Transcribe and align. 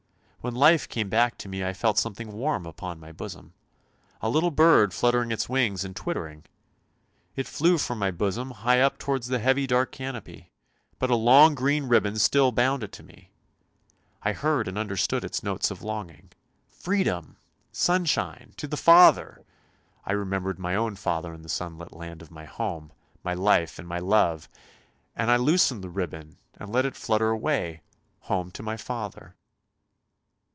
When 0.43 0.55
life 0.55 0.89
came 0.89 1.07
back 1.07 1.37
to 1.37 1.47
me 1.47 1.63
I 1.63 1.71
felt 1.71 1.99
something 1.99 2.33
warm 2.33 2.65
upon 2.65 2.99
my 2.99 3.11
bosom; 3.11 3.53
a 4.21 4.27
little 4.27 4.49
bird 4.49 4.91
fluttering 4.91 5.31
its 5.31 5.47
wings 5.47 5.85
and 5.85 5.95
twittering. 5.95 6.45
It 7.35 7.45
flew 7.45 7.77
from 7.77 7.99
my 7.99 8.09
bosom 8.09 8.49
high 8.49 8.81
up 8.81 8.97
towards 8.97 9.27
the 9.27 9.37
heavy 9.37 9.67
dark 9.67 9.91
canopy, 9.91 10.49
but 10.97 11.11
a 11.11 11.15
long 11.15 11.53
green 11.53 11.83
ribbon 11.85 12.17
still 12.17 12.51
bound 12.51 12.81
it 12.83 12.91
to 12.93 13.03
me; 13.03 13.29
I 14.23 14.33
heard 14.33 14.67
and 14.67 14.79
understood 14.79 15.23
its 15.23 15.43
notes 15.43 15.69
of 15.69 15.83
longing:' 15.83 16.31
Freedom! 16.71 17.37
Sunshine! 17.71 18.53
To 18.57 18.67
the 18.67 18.77
Father!' 18.77 19.45
I 20.07 20.13
remembered 20.13 20.57
my 20.57 20.73
own 20.73 20.95
father 20.95 21.35
in 21.35 21.43
the 21.43 21.49
sunlit 21.49 21.93
land 21.93 22.23
of 22.23 22.31
my 22.31 22.45
home, 22.45 22.91
my 23.23 23.35
life, 23.35 23.77
and 23.77 23.87
my 23.87 23.99
love! 23.99 24.49
and 25.15 25.29
I 25.29 25.35
loosened 25.35 25.83
the 25.83 25.89
ribbon 25.91 26.37
and 26.55 26.71
let 26.71 26.85
it 26.87 26.95
flutter 26.95 27.29
away— 27.29 27.81
home 28.21 28.49
to 28.53 28.63
my 28.63 28.75
father. 28.75 29.35